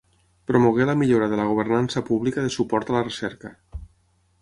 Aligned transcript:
Promogué 0.51 0.87
la 0.91 0.95
millora 1.01 1.27
de 1.35 1.39
la 1.41 1.45
governança 1.51 2.05
pública 2.09 2.49
de 2.49 2.57
suport 2.59 2.93
a 2.93 2.99
la 2.99 3.07
recerca. 3.11 3.57